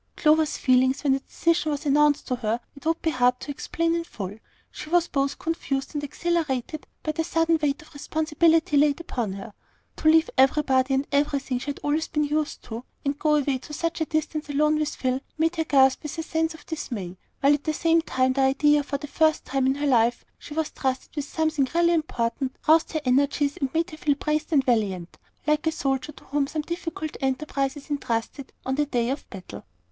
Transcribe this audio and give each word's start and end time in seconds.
Clover's 0.17 0.57
feelings 0.57 1.03
when 1.03 1.13
the 1.13 1.19
decision 1.19 1.69
was 1.69 1.85
announced 1.85 2.25
to 2.27 2.37
her 2.37 2.59
it 2.75 2.87
would 2.87 2.99
be 3.03 3.11
hard 3.11 3.39
to 3.39 3.51
explain 3.51 3.93
in 3.93 4.03
full. 4.03 4.35
She 4.71 4.89
was 4.89 5.07
both 5.07 5.37
confused 5.37 5.93
and 5.93 6.03
exhilarated 6.03 6.87
by 7.03 7.11
the 7.11 7.23
sudden 7.23 7.59
weight 7.61 7.83
of 7.83 7.93
responsibility 7.93 8.77
laid 8.77 8.99
upon 8.99 9.33
her. 9.33 9.53
To 9.97 10.07
leave 10.09 10.31
everybody 10.39 10.95
and 10.95 11.05
everything 11.11 11.59
she 11.59 11.67
had 11.67 11.79
always 11.83 12.07
been 12.07 12.23
used 12.23 12.63
to, 12.63 12.83
and 13.05 13.19
go 13.19 13.35
away 13.35 13.59
to 13.59 13.73
such 13.75 14.01
a 14.01 14.05
distance 14.05 14.49
alone 14.49 14.79
with 14.79 14.95
Phil, 14.95 15.21
made 15.37 15.57
her 15.57 15.63
gasp 15.65 16.01
with 16.01 16.17
a 16.17 16.23
sense 16.23 16.55
of 16.55 16.65
dismay, 16.65 17.15
while 17.41 17.53
at 17.53 17.65
the 17.65 17.71
same 17.75 18.01
time 18.01 18.33
the 18.33 18.41
idea 18.41 18.79
that 18.79 18.85
for 18.87 18.97
the 18.97 19.05
first 19.05 19.45
time 19.45 19.67
in 19.67 19.75
her 19.75 19.85
life 19.85 20.25
she 20.39 20.55
was 20.55 20.71
trusted 20.71 21.15
with 21.15 21.25
something 21.25 21.67
really 21.75 21.93
important, 21.93 22.55
roused 22.67 22.93
her 22.93 23.01
energies, 23.05 23.55
and 23.57 23.71
made 23.75 23.91
her 23.91 23.97
feel 23.97 24.15
braced 24.15 24.51
and 24.51 24.63
valiant, 24.65 25.19
like 25.45 25.67
a 25.67 25.71
soldier 25.71 26.11
to 26.11 26.23
whom 26.23 26.47
some 26.47 26.63
difficult 26.63 27.15
enterprise 27.21 27.77
is 27.77 27.91
intrusted 27.91 28.51
on 28.65 28.73
the 28.73 28.87
day 28.87 29.11
of 29.11 29.29
battle. 29.29 29.63